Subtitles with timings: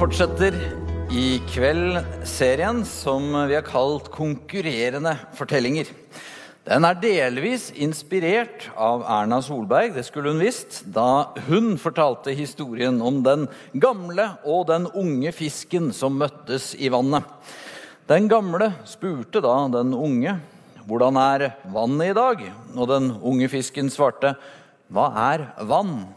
[0.00, 0.54] fortsetter
[1.12, 5.90] i kveld serien som vi har kalt 'Konkurrerende fortellinger'.
[6.64, 12.96] Den er delvis inspirert av Erna Solberg, det skulle hun visst, da hun fortalte historien
[13.02, 17.24] om den gamle og den unge fisken som møttes i vannet.
[18.08, 20.38] Den gamle spurte da den unge
[20.86, 24.32] hvordan er vannet i dag, og den unge fisken svarte
[24.88, 26.08] hva er vann?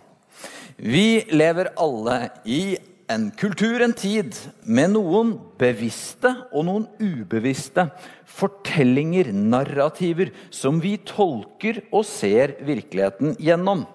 [0.77, 2.77] Vi lever alle i
[3.11, 7.87] en kultur, en tid, med noen bevisste og noen ubevisste
[8.33, 13.85] fortellinger, narrativer, som vi tolker og ser virkeligheten gjennom.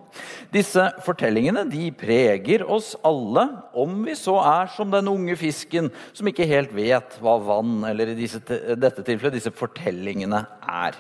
[0.55, 3.45] Disse fortellingene de preger oss alle,
[3.77, 8.13] om vi så er som den unge fisken som ikke helt vet hva vann, eller
[8.13, 10.97] i disse, dette tilfellet disse fortellingene, er.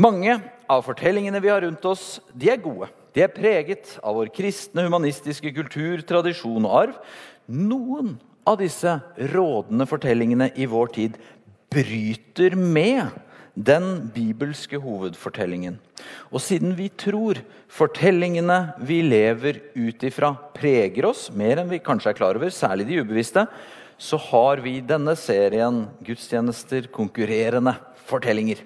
[0.00, 0.40] Mange
[0.70, 2.90] av fortellingene vi har rundt oss, de er gode.
[3.14, 6.96] De er preget av vår kristne, humanistiske kultur, tradisjon og arv.
[7.46, 8.16] Noen
[8.48, 8.96] av disse
[9.30, 11.20] rådende fortellingene i vår tid
[11.72, 13.14] bryter med
[13.54, 15.78] den bibelske hovedfortellingen.
[16.34, 17.38] Og siden vi tror
[17.70, 22.88] fortellingene vi lever ut ifra, preger oss mer enn vi kanskje er klar over, særlig
[22.90, 23.46] de ubevisste,
[23.94, 27.76] så har vi denne serien gudstjenester, konkurrerende
[28.10, 28.58] fortellinger.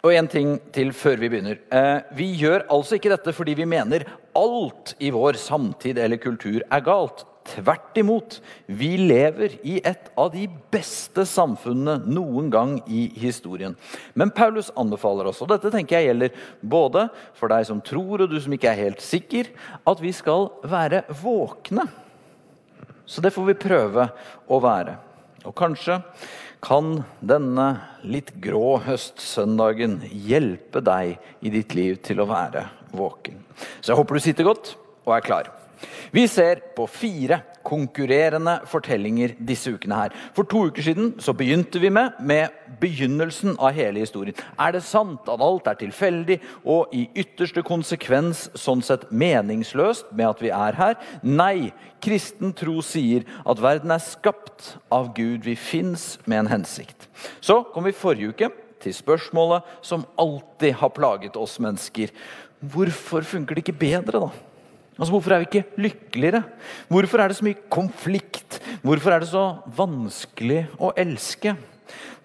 [0.00, 1.58] Og en ting til før vi begynner.
[1.68, 4.06] Eh, vi gjør altså ikke dette fordi vi mener
[4.38, 7.26] alt i vår samtid eller kultur er galt.
[7.50, 8.38] Tvert imot.
[8.68, 13.74] Vi lever i et av de beste samfunnene noen gang i historien.
[14.14, 18.30] Men Paulus anbefaler oss, og dette tenker jeg gjelder både for deg som tror og
[18.30, 19.50] du som ikke er helt sikker,
[19.88, 21.88] at vi skal være våkne.
[23.08, 24.06] Så det får vi prøve
[24.46, 24.94] å være.
[25.48, 25.98] Og kanskje
[26.60, 27.68] kan denne
[28.04, 32.66] litt grå høstsøndagen hjelpe deg i ditt liv til å være
[32.96, 33.40] våken.
[33.80, 34.74] Så jeg håper du sitter godt
[35.06, 35.50] og er klar.
[36.12, 40.14] Vi ser på fire konkurrerende fortellinger disse ukene her.
[40.36, 44.36] For to uker siden så begynte vi med, med begynnelsen av hele historien.
[44.58, 50.30] Er det sant at alt er tilfeldig og i ytterste konsekvens sånn sett meningsløst med
[50.30, 50.98] at vi er her?
[51.22, 51.70] Nei,
[52.02, 55.44] kristen tro sier at verden er skapt av Gud.
[55.44, 57.08] Vi fins med en hensikt.
[57.40, 62.12] Så kom vi forrige uke til spørsmålet som alltid har plaget oss mennesker.
[62.60, 64.49] Hvorfor funker det ikke bedre, da?
[65.00, 66.42] Altså, Hvorfor er vi ikke lykkeligere?
[66.92, 68.60] Hvorfor er det så mye konflikt?
[68.84, 69.44] Hvorfor er det så
[69.76, 71.56] vanskelig å elske?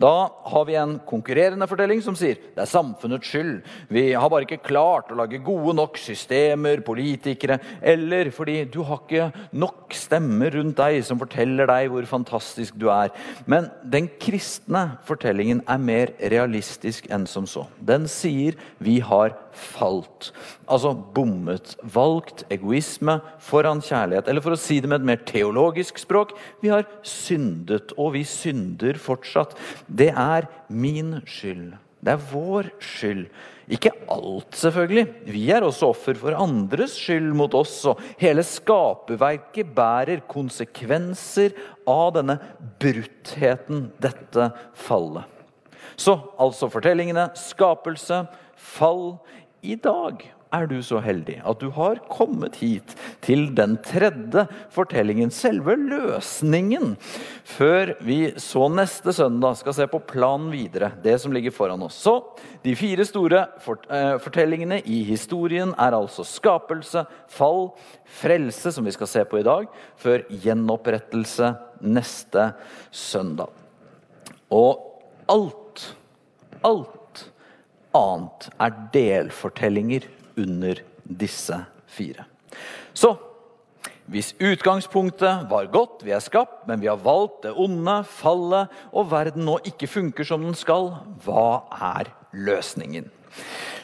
[0.02, 3.62] Da har vi en konkurrerende fortelling som sier det er samfunnets skyld.
[3.92, 9.02] Vi har bare ikke klart å lage gode nok systemer, politikere, eller fordi du har
[9.04, 13.14] ikke nok stemmer rundt deg som forteller deg hvor fantastisk du er.
[13.50, 17.68] Men den kristne fortellingen er mer realistisk enn som så.
[17.80, 20.32] Den sier vi har falt.
[20.68, 21.76] Altså bommet.
[21.96, 24.28] Valgt egoisme foran kjærlighet.
[24.30, 28.26] Eller for å si det med et mer teologisk språk vi har syndet, og vi
[28.28, 29.56] synder fortsatt.
[29.88, 31.76] Det er min skyld.
[32.06, 33.26] Det er vår skyld.
[33.72, 35.06] Ikke alt, selvfølgelig.
[35.26, 37.80] Vi er også offer for andres skyld mot oss.
[37.90, 41.56] Og hele skaperverket bærer konsekvenser
[41.90, 42.38] av denne
[42.82, 44.52] bruttheten, dette
[44.86, 45.26] fallet.
[45.98, 49.16] Så altså fortellingene skapelse, fall.
[49.66, 50.22] I dag
[50.56, 52.96] er du så heldig at du har kommet hit
[53.26, 56.96] til den tredje fortellingen, selve løsningen,
[57.48, 61.98] før vi så neste søndag skal se på planen videre, det som ligger foran oss.
[62.06, 62.18] Så
[62.66, 67.70] de fire store eh, fortellingene i historien er altså skapelse, fall,
[68.22, 69.70] frelse, som vi skal se på i dag,
[70.02, 71.54] før gjenopprettelse
[71.86, 72.52] neste
[72.94, 73.52] søndag.
[74.54, 74.82] Og
[75.32, 75.88] alt,
[76.64, 77.26] alt
[77.96, 80.08] annet er delfortellinger
[80.38, 81.58] under disse
[81.88, 82.26] fire.
[82.94, 83.16] Så
[84.06, 89.10] hvis utgangspunktet var godt, vi er skapt, men vi har valgt det onde, fallet, og
[89.12, 90.92] verden nå ikke funker som den skal,
[91.26, 93.10] hva er løsningen?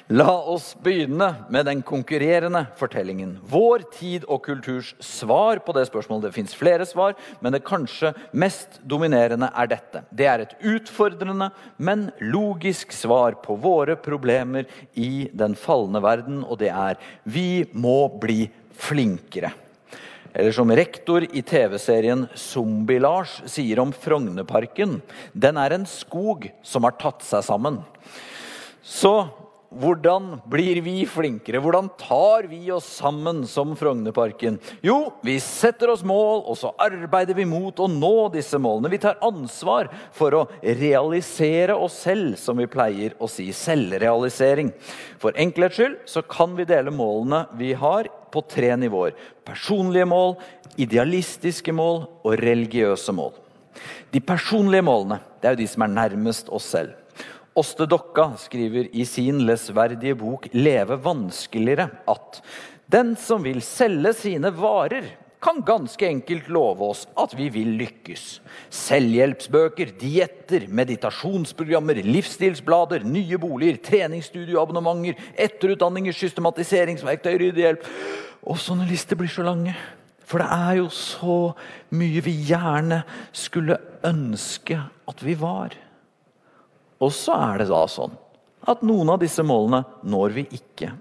[0.09, 3.36] La oss begynne med den konkurrerende fortellingen.
[3.48, 6.30] Vår tid og kulturs svar på det spørsmålet.
[6.30, 10.03] Det fins flere svar, men det kanskje mest dominerende er dette.
[10.09, 16.59] Det er et utfordrende, men logisk svar på våre problemer i den falne verden, og
[16.63, 18.48] det er vi må bli
[18.81, 19.53] flinkere.
[20.33, 25.01] Eller som rektor i TV-serien Zombie-Lars sier om Frognerparken.
[25.33, 27.81] Den er en skog som har tatt seg sammen.
[28.81, 29.27] Så
[29.71, 31.62] hvordan blir vi flinkere?
[31.63, 34.57] Hvordan tar vi oss sammen som Frognerparken?
[34.83, 38.91] Jo, vi setter oss mål, og så arbeider vi mot å nå disse målene.
[38.91, 43.47] Vi tar ansvar for å realisere oss selv, som vi pleier å si.
[43.56, 44.73] Selvrealisering.
[45.21, 49.15] For enkelhets skyld så kan vi dele målene vi har på tre nivåer.
[49.47, 50.35] Personlige mål,
[50.83, 53.38] idealistiske mål og religiøse mål.
[54.12, 56.97] De personlige målene det er jo de som er nærmest oss selv.
[57.62, 62.40] Åste Dokka skriver i sin lesverdige bok 'Leve vanskeligere' at
[62.90, 65.04] den som vil selge sine varer,
[65.42, 68.40] kan ganske enkelt love oss at vi vil lykkes.
[68.69, 77.86] Selvhjelpsbøker, dietter, meditasjonsprogrammer, livsstilsblader, nye boliger, treningsstudioabonnementer, etterutdanninger, systematiseringsverktøy, ryddehjelp
[78.42, 79.75] Og sånne lister blir så lange.
[80.25, 81.54] For det er jo så
[81.94, 83.78] mye vi gjerne skulle
[84.08, 85.78] ønske at vi var.
[87.01, 88.13] Og så er det da sånn
[88.69, 90.92] at noen av disse målene når vi ikke.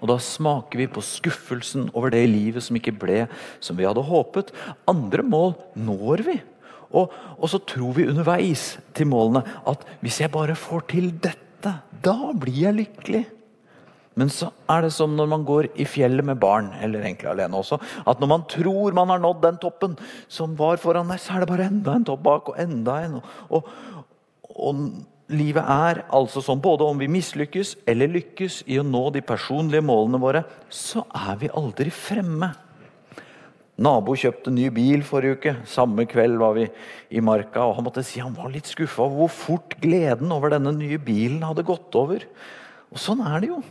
[0.00, 3.26] Og da smaker vi på skuffelsen over det livet som ikke ble
[3.60, 4.54] som vi hadde håpet.
[4.88, 6.38] Andre mål når vi.
[6.90, 11.76] Og, og, så tror vi underveis til målene at hvis jeg bare får til dette,
[12.02, 13.22] da blir jeg lykkelig.
[14.18, 17.60] Men så er det som når man går i fjellet med barn, eller egentlig alene
[17.60, 17.78] også,
[18.10, 19.94] at når man tror man har nådd den toppen
[20.26, 23.20] som var foran deg, så er det bare enda en topp bak og enda en.
[23.54, 23.70] Og,
[24.50, 24.82] og
[25.30, 29.84] livet er altså sånn både om vi mislykkes eller lykkes i å nå de personlige
[29.86, 32.50] målene våre, så er vi aldri fremme.
[33.80, 35.52] Nabo kjøpte ny bil forrige uke.
[35.68, 36.66] Samme kveld var vi
[37.16, 37.62] i marka.
[37.64, 40.98] og Han måtte si han var litt skuffa over hvor fort gleden over denne nye
[41.00, 42.26] bilen hadde gått over.
[42.92, 43.62] Og Sånn er det jo.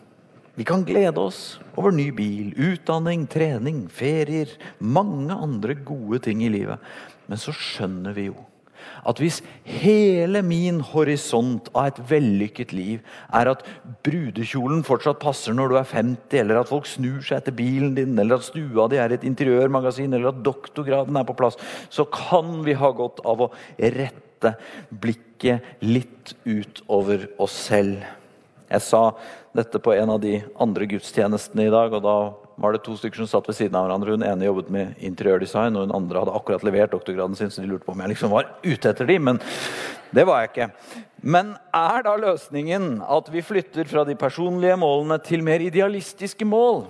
[0.58, 4.50] Vi kan glede oss over ny bil, utdanning, trening, ferier,
[4.82, 6.82] mange andre gode ting i livet.
[7.30, 8.40] Men så skjønner vi jo
[9.08, 13.04] at hvis hele min horisont av et vellykket liv
[13.36, 13.64] er at
[14.06, 18.18] brudekjolen fortsatt passer når du er 50, eller at folk snur seg etter bilen din,
[18.20, 21.60] eller at stua di er et interiørmagasin, eller at doktorgraden er på plass,
[21.94, 24.56] så kan vi ha godt av å rette
[24.90, 28.04] blikket litt utover oss selv.
[28.70, 29.02] Jeg sa
[29.58, 32.18] dette på en av de andre gudstjenestene i dag, og da
[32.60, 34.16] var det to stykker som satt ved siden av hverandre.
[34.18, 37.72] Hun ene jobbet med interiørdesign, og hun andre hadde akkurat levert doktorgraden sin, så de
[37.72, 39.42] lurte på om jeg liksom var ute etter dem, men
[40.16, 40.70] det var jeg ikke.
[41.22, 46.88] Men er da løsningen at vi flytter fra de personlige målene til mer idealistiske mål?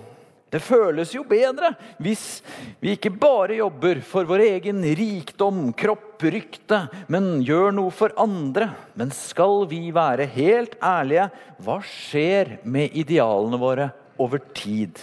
[0.50, 1.70] Det føles jo bedre
[2.02, 2.40] hvis
[2.82, 6.82] vi ikke bare jobber for vår egen rikdom, kropp, rykte,
[7.12, 8.72] men gjør noe for andre.
[8.98, 11.28] Men skal vi være helt ærlige,
[11.62, 14.98] hva skjer med idealene våre over tid?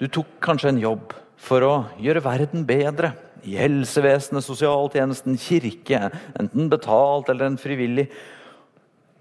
[0.00, 3.12] Du tok kanskje en jobb for å gjøre verden bedre.
[3.44, 6.06] I helsevesenet, sosialtjenesten, kirke.
[6.40, 8.06] Enten betalt eller en frivillig.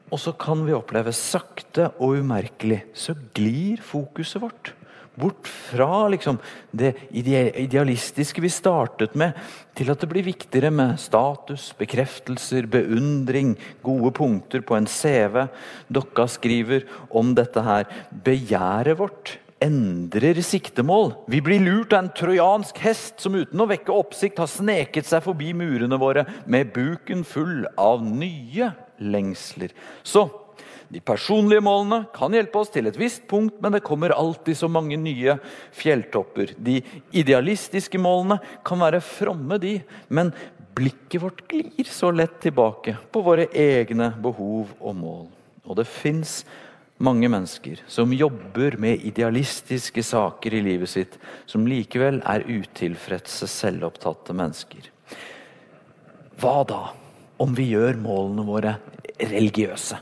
[0.10, 4.72] Og så kan vi oppleve sakte og umerkelig så glir fokuset vårt.
[5.20, 6.38] Bort fra liksom,
[6.72, 9.36] det idealistiske vi startet med,
[9.76, 15.44] til at det blir viktigere med status, bekreftelser, beundring, gode punkter på en CV.
[15.92, 17.92] Dokka skriver om dette her.
[18.24, 21.14] Begjæret vårt endrer siktemål.
[21.28, 25.24] Vi blir lurt av en trojansk hest som uten å vekke oppsikt har sneket seg
[25.26, 29.74] forbi murene våre med buken full av nye lengsler.
[30.04, 30.28] Så
[30.90, 34.70] de personlige målene kan hjelpe oss til et visst punkt, men det kommer alltid så
[34.72, 35.36] mange nye
[35.78, 36.56] fjelltopper.
[36.58, 36.80] De
[37.14, 39.76] idealistiske målene kan være fromme, de,
[40.10, 40.34] men
[40.80, 45.30] blikket vårt glir så lett tilbake på våre egne behov og mål.
[45.70, 46.40] Og det fins
[47.00, 51.16] mange mennesker som jobber med idealistiske saker i livet sitt,
[51.48, 54.90] som likevel er utilfredse, selvopptatte mennesker.
[56.40, 56.82] Hva da
[57.40, 58.76] om vi gjør målene våre
[59.20, 60.00] religiøse?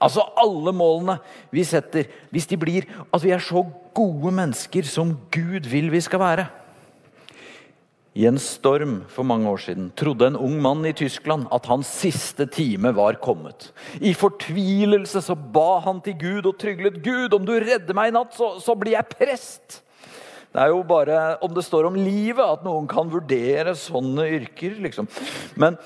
[0.00, 1.18] Altså alle målene
[1.52, 3.62] vi setter, hvis de blir at vi er så
[3.94, 6.46] gode mennesker som Gud vil vi skal være.
[8.20, 11.88] I en storm for mange år siden trodde en ung mann i Tyskland at hans
[12.02, 13.70] siste time var kommet.
[13.96, 18.16] I fortvilelse så ba han til Gud og tryglet Gud, om du redder meg i
[18.18, 19.80] natt, så, så blir jeg prest.
[20.52, 24.76] Det er jo bare om det står om livet at noen kan vurdere sånne yrker,
[24.84, 25.08] liksom.
[25.54, 25.78] Men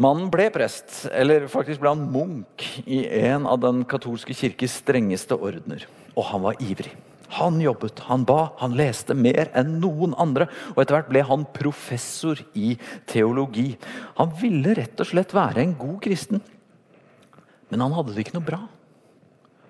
[0.00, 5.36] mannen ble prest, eller faktisk ble han munk i en av den katolske kirkes strengeste
[5.36, 5.84] ordener.
[6.14, 6.94] Og han var ivrig.
[7.38, 10.48] Han jobbet, han ba, han leste mer enn noen andre.
[10.74, 12.74] Og etter hvert ble han professor i
[13.10, 13.74] teologi.
[14.18, 16.42] Han ville rett og slett være en god kristen.
[17.70, 18.60] Men han hadde det ikke noe bra.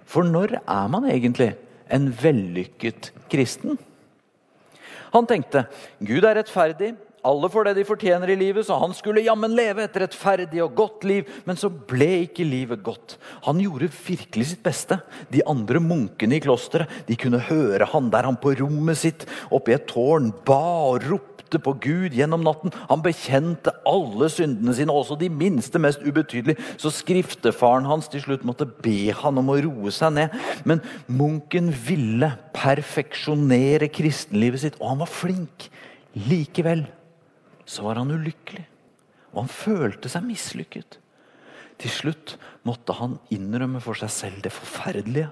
[0.08, 1.52] For når er man egentlig
[1.92, 3.76] en vellykket kristen?
[5.12, 5.66] Han tenkte
[6.00, 6.94] Gud er rettferdig,
[7.26, 10.76] Alle får det de fortjener i livet, så han skulle jammen leve et rettferdig og
[10.78, 11.28] godt liv.
[11.44, 13.18] Men så ble ikke livet godt.
[13.44, 14.96] Han gjorde virkelig sitt beste.
[15.28, 19.74] De andre munkene i klosteret de kunne høre han der han på rommet sitt oppe
[19.74, 20.62] i et tårn ba
[20.94, 22.72] og ropte på Gud gjennom natten.
[22.88, 26.56] Han bekjente alle syndene sine, også de minste, mest ubetydelige.
[26.80, 30.38] Så skriftefaren hans til slutt måtte be han om å roe seg ned.
[30.64, 35.68] Men munken ville perfeksjonere kristenlivet sitt, og han var flink.
[36.30, 36.86] Likevel
[37.70, 38.64] så var han ulykkelig,
[39.30, 40.98] og han følte seg mislykket.
[41.80, 42.34] Til slutt
[42.66, 45.30] måtte han innrømme for seg selv det forferdelige.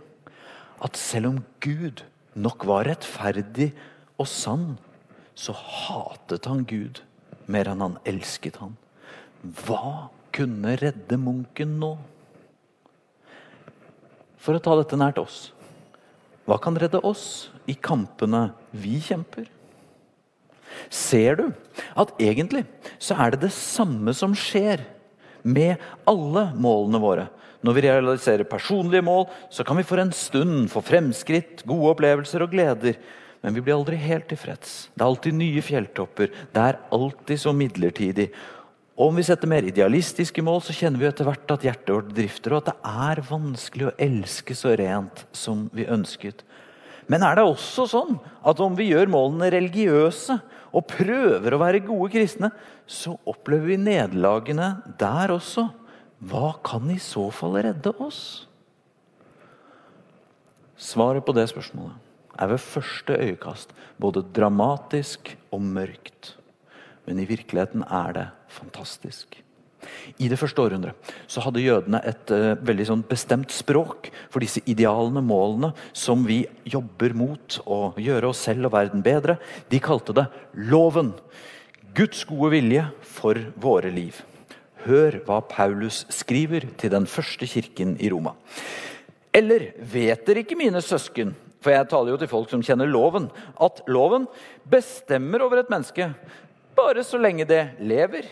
[0.85, 2.04] At selv om Gud
[2.38, 3.73] nok var rettferdig
[4.16, 4.76] og sann,
[5.35, 7.02] så hatet han Gud
[7.50, 8.78] mer enn han elsket han.
[9.42, 11.92] Hva kunne redde munken nå?
[14.38, 15.49] For å ta dette nært oss.
[16.49, 19.50] Hva kan redde oss i kampene vi kjemper?
[20.90, 21.47] Ser du
[21.99, 22.64] at egentlig
[22.99, 24.85] så er det det samme som skjer
[25.42, 25.76] med
[26.08, 27.28] alle målene våre?
[27.64, 32.44] Når vi realiserer personlige mål, så kan vi for en stund få fremskritt, gode opplevelser
[32.44, 33.00] og gleder.
[33.42, 34.88] Men vi blir aldri helt tilfreds.
[34.94, 36.30] Det er alltid nye fjelltopper.
[36.54, 38.28] Det er alltid så midlertidig.
[38.99, 42.14] Og om vi setter mer idealistiske mål, så kjenner vi etter hvert at hjertet vårt
[42.16, 46.42] drifter, og at det er vanskelig å elske så rent som vi ønsket.
[47.09, 50.37] Men er det også sånn at om vi gjør målene religiøse
[50.77, 52.50] og prøver å være gode kristne,
[52.85, 55.69] så opplever vi nederlagene der også.
[56.29, 58.21] Hva kan i så fall redde oss?
[60.79, 62.05] Svaret på det spørsmålet
[62.38, 66.37] er ved første øyekast både dramatisk og mørkt.
[67.07, 69.41] Men i virkeligheten er det fantastisk.
[70.18, 74.62] I det første århundret så hadde jødene et uh, veldig sånn bestemt språk for disse
[74.66, 79.38] idealene, målene, som vi jobber mot å gjøre oss selv og verden bedre.
[79.70, 80.26] De kalte det
[80.70, 81.12] loven.
[81.97, 84.18] Guds gode vilje for våre liv.
[84.85, 88.35] Hør hva Paulus skriver til den første kirken i Roma.
[89.35, 93.28] Eller vet dere ikke, mine søsken, for jeg taler jo til folk som kjenner loven,
[93.61, 94.26] at loven
[94.70, 96.12] bestemmer over et menneske
[96.78, 98.28] bare så lenge det lever?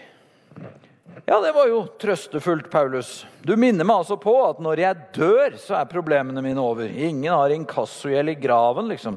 [1.24, 3.22] Ja, det var jo trøstefullt, Paulus.
[3.40, 6.90] Du minner meg altså på at når jeg dør, så er problemene mine over.
[6.90, 9.16] Ingen har inkassogjeld i graven, liksom.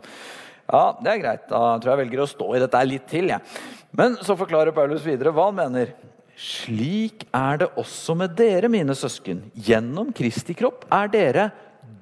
[0.70, 1.44] Ja, det er greit.
[1.50, 3.44] Da tror jeg velger å stå i dette litt til, jeg.
[3.44, 3.76] Ja.
[4.00, 5.92] Men så forklarer Paulus videre hva han mener.
[6.40, 9.44] Slik er det også med dere, mine søsken.
[9.60, 11.50] Gjennom Kristi kropp er dere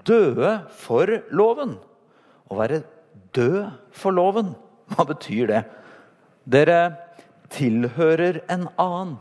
[0.05, 1.77] døde for loven.
[2.47, 2.83] Å være
[3.35, 3.63] død
[3.97, 4.53] for loven,
[4.93, 5.63] hva betyr det?
[6.47, 6.81] Dere
[7.51, 9.17] tilhører en annen.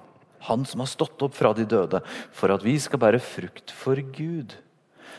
[0.49, 2.03] Han som har stått opp fra de døde,
[2.35, 4.55] for at vi skal bære frukt for Gud.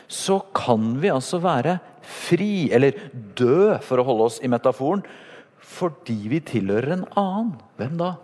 [0.08, 2.96] Så kan vi altså være fri, eller
[3.36, 5.02] dø, for å holde oss i metaforen,
[5.58, 7.52] fordi vi tilhører en annen.
[7.76, 8.14] Hvem da?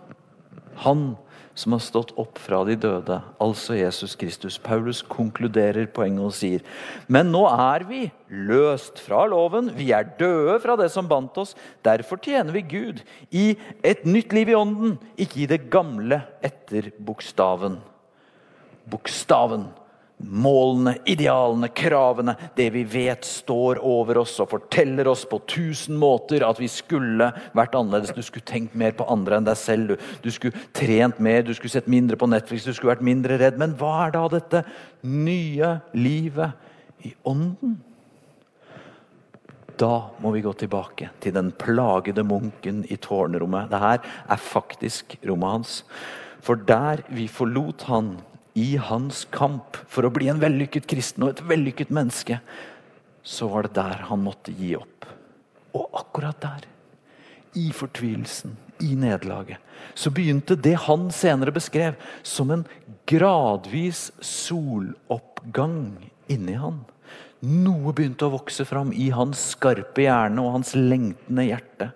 [0.87, 1.13] Han
[1.55, 4.57] som har stått opp fra de døde, altså Jesus Kristus.
[4.59, 6.65] Paulus konkluderer poenget og sier
[7.07, 11.55] men nå er vi løst fra loven, vi er døde fra det som bandt oss.
[11.85, 13.47] Derfor tjener vi Gud i
[13.85, 17.79] et nytt liv i ånden, ikke i det gamle etter bokstaven.
[18.91, 19.69] Bokstaven
[20.17, 26.45] målene, idealene, kravene, det vi vet står over oss og forteller oss på tusen måter
[26.47, 28.15] at vi skulle vært annerledes.
[28.15, 29.97] Du skulle tenkt mer på andre enn deg selv.
[30.23, 33.59] Du, skulle trent mer, du skulle sett mindre på Netflix, du skulle vært mindre redd.
[33.61, 34.63] Men hva er da dette
[35.03, 37.75] nye livet i ånden?
[39.75, 43.67] Da må vi gå tilbake til den plagede munken i tårnrommet.
[43.73, 43.97] Dette
[44.31, 45.75] er faktisk rommet hans.
[46.45, 48.15] For der vi forlot han
[48.55, 52.39] i hans kamp for å bli en vellykket kristen og et vellykket menneske,
[53.25, 55.07] så var det der han måtte gi opp.
[55.75, 56.63] Og akkurat der,
[57.59, 59.59] i fortvilelsen, i nederlaget,
[59.95, 62.65] så begynte det han senere beskrev som en
[63.07, 65.95] gradvis soloppgang
[66.31, 66.81] inni han.
[67.45, 71.89] Noe begynte å vokse fram i hans skarpe hjerne og hans lengtende hjerte.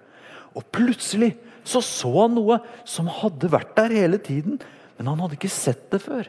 [0.56, 1.34] Og plutselig
[1.68, 4.60] så så han noe som hadde vært der hele tiden,
[4.98, 6.28] men han hadde ikke sett det før.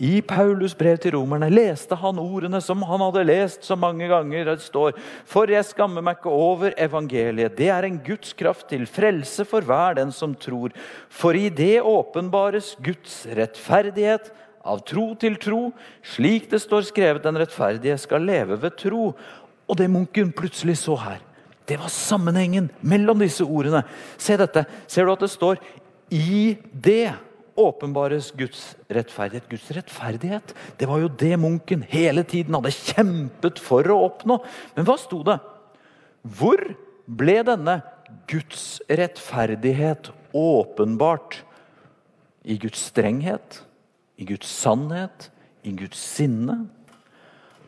[0.00, 4.48] I Paulus' brev til romerne leste han ordene som han hadde lest så mange ganger.
[4.48, 4.96] Det står
[5.28, 7.56] For jeg skammer meg ikke over evangeliet.
[7.58, 10.72] Det er en Guds kraft til frelse for hver den som tror.
[11.12, 14.30] For i det åpenbares Guds rettferdighet
[14.64, 15.60] av tro til tro,
[16.06, 19.10] slik det står skrevet den rettferdige skal leve ved tro.
[19.68, 21.20] Og det munken plutselig så her,
[21.68, 23.84] det var sammenhengen mellom disse ordene.
[24.16, 24.64] Se dette.
[24.88, 25.60] Ser du at det står
[26.10, 29.48] 'i det' åpenbares Guds rettferdighet.
[29.50, 34.38] Guds rettferdighet, det var jo det munken hele tiden hadde kjempet for å oppnå.
[34.76, 35.38] Men hva sto det?
[36.22, 36.62] Hvor
[37.06, 37.80] ble denne
[38.30, 41.42] Guds rettferdighet åpenbart
[42.44, 43.62] i Guds strenghet,
[44.18, 45.30] i Guds sannhet,
[45.62, 46.64] i Guds sinne.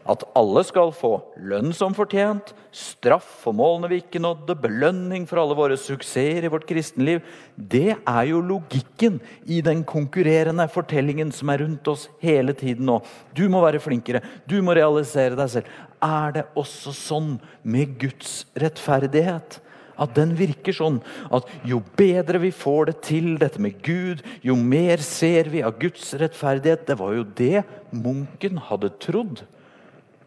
[0.04, 5.40] At alle skal få lønn som fortjent, straff for målene vi ikke nådde, belønning for
[5.40, 7.22] alle våre suksesser i vårt kristenliv.
[7.56, 9.16] Det er jo logikken
[9.48, 12.98] i den konkurrerende fortellingen som er rundt oss hele tiden nå.
[13.32, 15.72] Du må være flinkere, du må realisere deg selv.
[16.04, 19.60] Er det også sånn med Guds rettferdighet?
[19.94, 20.98] At den virker sånn
[21.32, 25.78] at jo bedre vi får det til, dette med Gud, jo mer ser vi av
[25.80, 26.84] Guds rettferdighet.
[26.88, 29.44] Det var jo det munken hadde trodd.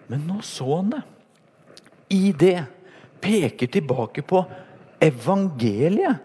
[0.07, 1.03] Men nå så han det.
[2.15, 2.61] I det
[3.23, 4.43] peker tilbake på
[5.03, 6.23] evangeliet.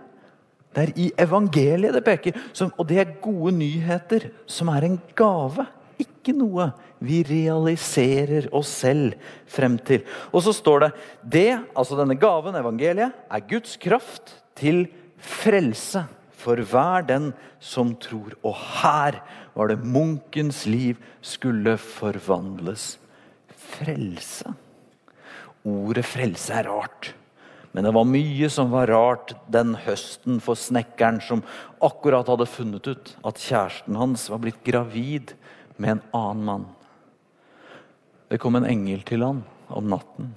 [0.72, 2.38] Det er i evangeliet det peker.
[2.76, 5.66] og det er gode nyheter, som er en gave.
[6.00, 6.70] Ikke noe
[7.02, 10.06] vi realiserer oss selv frem til.
[10.32, 10.90] Og så står det
[11.22, 14.86] det, altså denne gaven, evangeliet, er Guds kraft til
[15.18, 16.06] frelse
[16.42, 18.32] for hver den som tror.
[18.42, 19.20] Og her
[19.54, 22.96] var det munkens liv skulle forvandles
[23.72, 24.52] frelse.
[25.68, 27.12] Ordet frelse er rart.
[27.72, 31.44] Men det var mye som var rart den høsten for snekkeren som
[31.80, 35.32] akkurat hadde funnet ut at kjæresten hans var blitt gravid
[35.80, 36.68] med en annen mann.
[38.28, 40.34] Det kom en engel til han om natten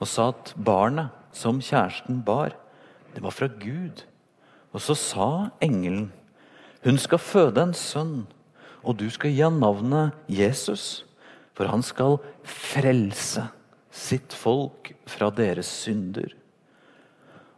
[0.00, 2.52] og sa at barnet som kjæresten bar,
[3.14, 4.04] det var fra Gud.
[4.74, 5.28] Og så sa
[5.62, 6.10] engelen,
[6.84, 8.26] hun skal føde en sønn,
[8.84, 11.04] og du skal gi ham navnet Jesus.
[11.54, 13.46] For han skal frelse
[13.94, 16.32] sitt folk fra deres synder.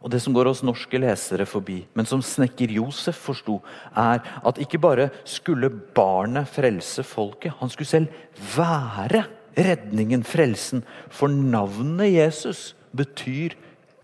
[0.05, 3.57] Og Det som går oss norske lesere forbi, men som snekker Josef forsto,
[3.97, 8.07] er at ikke bare skulle barnet frelse folket, han skulle selv
[8.55, 9.25] være
[9.57, 10.83] redningen, frelsen.
[11.09, 13.57] For navnet Jesus betyr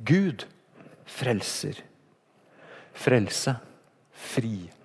[0.04, 0.48] Gud
[1.06, 1.78] frelser.
[2.94, 3.56] Frelse.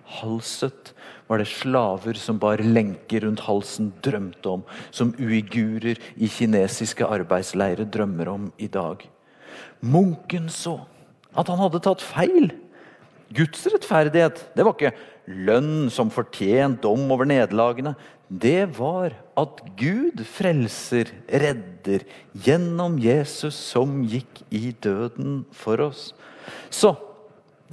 [0.09, 0.93] Frihalset
[1.27, 4.63] var det slaver som bar lenker rundt halsen, drømte om.
[4.91, 9.05] Som uigurer i kinesiske arbeidsleirer drømmer om i dag.
[9.81, 10.79] Munken så
[11.37, 12.49] at han hadde tatt feil.
[13.29, 14.95] Guds rettferdighet det var ikke
[15.45, 17.93] lønn som fortjent dom over nederlagene.
[18.29, 26.09] Det var at Gud frelser, redder, gjennom Jesus som gikk i døden for oss.
[26.73, 26.95] Så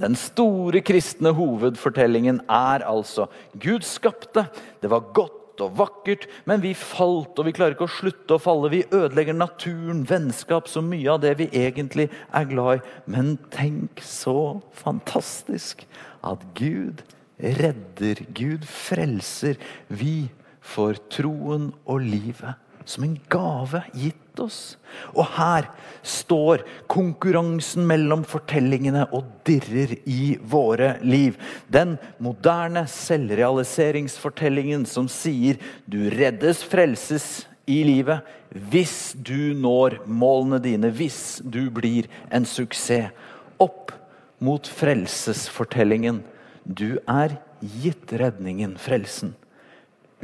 [0.01, 4.45] den store kristne hovedfortellingen er altså Gud skapte.
[4.81, 8.41] Det var godt og vakkert, men vi falt, og vi klarer ikke å slutte å
[8.41, 8.69] falle.
[8.69, 12.83] Vi ødelegger naturen, vennskap, så mye av det vi egentlig er glad i.
[13.09, 15.81] Men tenk så fantastisk
[16.21, 17.01] at Gud
[17.41, 19.57] redder, Gud frelser.
[19.89, 20.29] Vi
[20.61, 24.77] får troen og livet som en gave gitt oss.
[25.15, 25.67] Og her
[26.05, 31.37] står konkurransen mellom fortellingene og dirrer i våre liv.
[31.67, 38.35] Den moderne selvrealiseringsfortellingen som sier du reddes, frelses i livet
[38.71, 43.11] hvis du når målene dine, hvis du blir en suksess.
[43.59, 43.91] Opp
[44.39, 46.21] mot frelsesfortellingen.
[46.63, 47.39] Du er
[47.81, 49.33] gitt redningen, frelsen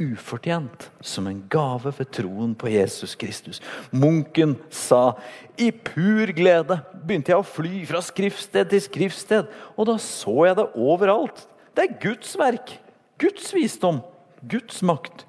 [0.00, 3.60] ufortjent, som en gave ved troen på Jesus Kristus.
[3.94, 5.14] Munken sa
[5.60, 10.58] i pur glede begynte jeg å fly fra skriftsted til skriftsted, og da så jeg
[10.58, 11.46] det overalt.
[11.74, 12.74] Det er Guds verk,
[13.22, 14.02] Guds visdom,
[14.50, 15.24] Guds makt,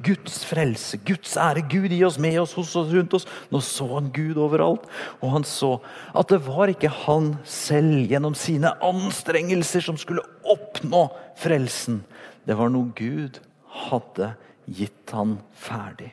[0.00, 1.64] Guds frelse, Guds ære.
[1.68, 3.26] Gud i oss, med oss, hos oss, rundt oss.
[3.52, 4.86] Nå så han Gud overalt,
[5.20, 5.74] og han så
[6.16, 11.06] at det var ikke han selv gjennom sine anstrengelser som skulle oppnå
[11.40, 12.00] frelsen.
[12.48, 14.34] Det var noe Gud hadde
[14.66, 16.10] gitt han ferdig.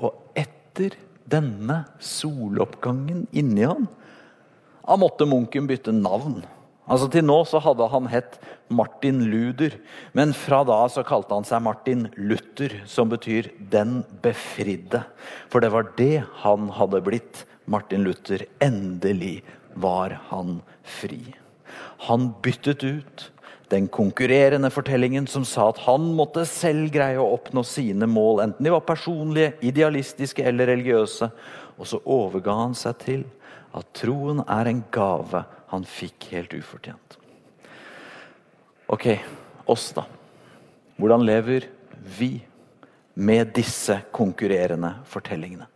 [0.00, 3.88] Og etter denne soloppgangen inni han,
[4.86, 6.44] han måtte munken bytte navn.
[6.86, 8.36] Altså Til nå så hadde han hett
[8.70, 9.74] Martin Luder,
[10.14, 15.02] men fra da så kalte han seg Martin Luther, som betyr 'den befridde'.
[15.50, 17.44] For det var det han hadde blitt.
[17.66, 18.46] Martin Luther.
[18.60, 19.42] Endelig
[19.74, 21.34] var han fri.
[22.06, 23.30] Han byttet ut
[23.72, 28.66] den konkurrerende fortellingen som sa at han måtte selv greie å oppnå sine mål, enten
[28.66, 31.30] de var personlige, idealistiske eller religiøse.
[31.76, 33.24] Og så overga han seg til
[33.76, 37.18] at troen er en gave han fikk helt ufortjent.
[38.86, 39.08] Ok,
[39.66, 40.06] oss, da.
[40.96, 41.66] Hvordan lever
[42.18, 42.36] vi
[43.18, 45.66] med disse konkurrerende fortellingene?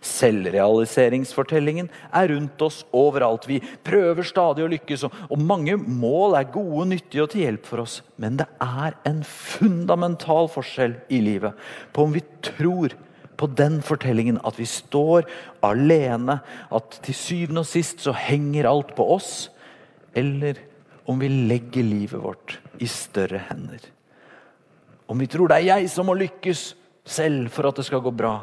[0.00, 3.44] Selvrealiseringsfortellingen er rundt oss overalt.
[3.48, 7.84] Vi prøver stadig å lykkes, og mange mål er gode, nyttige og til hjelp for
[7.84, 8.00] oss.
[8.20, 12.96] Men det er en fundamental forskjell i livet på om vi tror
[13.40, 15.28] på den fortellingen at vi står
[15.64, 16.40] alene,
[16.72, 19.48] at til syvende og sist så henger alt på oss,
[20.16, 20.60] eller
[21.08, 23.80] om vi legger livet vårt i større hender.
[25.10, 26.70] Om vi tror det er jeg som må lykkes
[27.08, 28.36] selv for at det skal gå bra.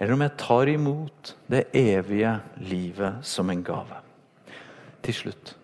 [0.00, 3.98] Eller om jeg tar imot det evige livet som en gave.
[5.04, 5.56] Til slutt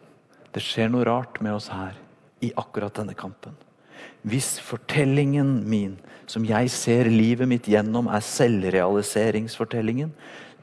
[0.57, 1.97] det skjer noe rart med oss her
[2.45, 3.53] i akkurat denne kampen.
[4.25, 10.15] Hvis fortellingen min, som jeg ser livet mitt gjennom, er selvrealiseringsfortellingen,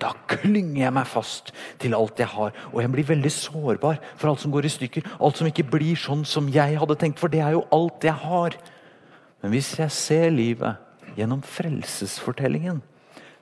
[0.02, 2.56] da klynger jeg meg fast til alt jeg har.
[2.74, 5.06] Og jeg blir veldig sårbar for alt som går i stykker.
[5.22, 8.18] Alt som ikke blir sånn som jeg hadde tenkt, for det er jo alt jeg
[8.26, 8.58] har.
[9.44, 12.82] Men hvis jeg ser livet gjennom frelsesfortellingen,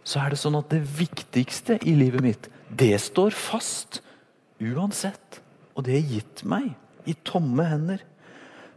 [0.04, 4.02] så er det sånn at det viktigste i livet mitt, det står fast.
[4.62, 5.42] Uansett.
[5.78, 6.74] Og det er gitt meg
[7.10, 8.02] i tomme hender.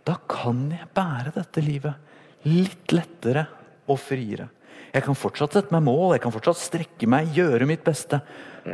[0.05, 3.47] Da kan jeg bære dette livet litt lettere
[3.89, 4.51] og friere.
[4.95, 8.21] Jeg kan fortsatt sette meg mål, jeg kan fortsatt strekke meg, gjøre mitt beste.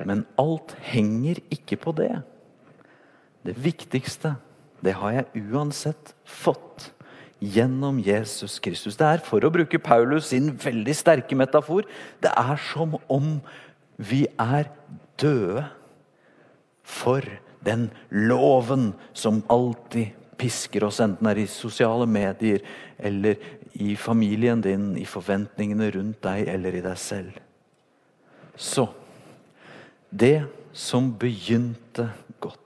[0.05, 2.13] Men alt henger ikke på det.
[3.47, 4.35] Det viktigste,
[4.85, 6.91] det har jeg uansett fått
[7.41, 8.99] gjennom Jesus Kristus.
[9.01, 11.89] Det er, for å bruke Paulus sin veldig sterke metafor,
[12.21, 13.39] det er som om
[14.01, 14.71] vi er
[15.21, 15.67] døde
[16.85, 17.25] for
[17.65, 22.65] den loven som alltid pisker oss, enten det er i sosiale medier
[22.97, 23.37] eller
[23.77, 27.37] i familien din, i forventningene rundt deg eller i deg selv.
[28.57, 28.89] Så
[30.11, 32.57] det som begynte godt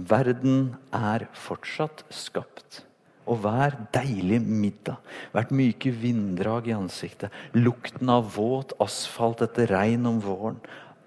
[0.00, 2.84] Verden er fortsatt skapt.
[3.30, 4.98] Og hver deilig middag,
[5.30, 10.60] hvert myke vinddrag i ansiktet, lukten av våt asfalt etter regn om våren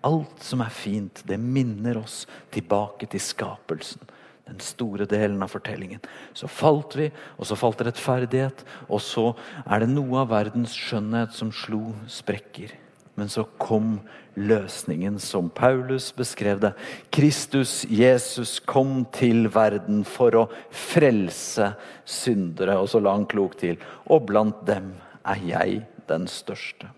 [0.03, 4.03] Alt som er fint, det minner oss tilbake til skapelsen
[4.43, 6.01] den store delen av fortellingen.
[6.36, 7.09] Så falt vi,
[7.39, 9.29] og så falt rettferdighet, og så
[9.63, 12.73] er det noe av verdens skjønnhet som slo sprekker.
[13.15, 13.99] Men så kom
[14.34, 16.73] løsningen som Paulus beskrev det.
[17.13, 21.73] Kristus, Jesus, kom til verden for å frelse
[22.10, 22.80] syndere.
[22.82, 23.78] Og så la han klokt til.
[24.10, 26.89] Og blant dem er jeg den største.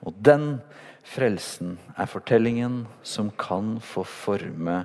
[0.00, 0.62] Og den
[1.04, 4.82] frelsen er fortellingen som kan få forme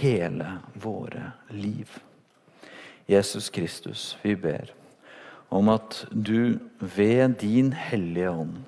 [0.00, 1.90] hele våre liv.
[3.06, 4.72] Jesus Kristus, vi ber
[5.48, 8.64] om at du ved din Hellige Ånd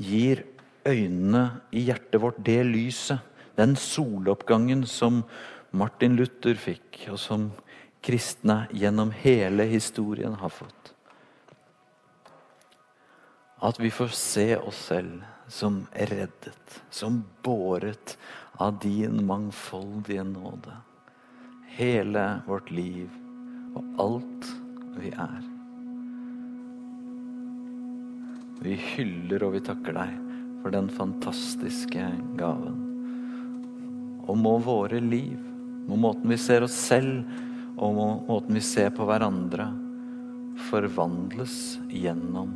[0.00, 0.46] gir
[0.88, 3.20] øynene i hjertet vårt det lyset,
[3.56, 5.22] den soloppgangen som
[5.70, 7.50] Martin Luther fikk, og som
[8.02, 10.92] kristne gjennom hele historien har fått.
[13.62, 18.16] At vi får se oss selv som reddet, som båret
[18.58, 20.74] av din mangfoldige nåde.
[21.76, 23.12] Hele vårt liv
[23.78, 24.50] og alt
[24.98, 25.38] vi er.
[28.62, 30.31] Vi hyller og vi takker deg
[30.62, 32.06] for den fantastiske
[32.38, 32.78] gaven.
[34.30, 35.38] Og må våre liv,
[35.88, 37.24] må måten vi ser oss selv
[37.76, 39.70] og må måten vi ser på hverandre,
[40.70, 41.56] forvandles
[41.90, 42.52] gjennom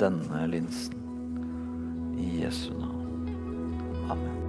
[0.00, 0.98] denne linsen.
[2.18, 3.30] I Jesu navn.
[4.10, 4.43] Amen.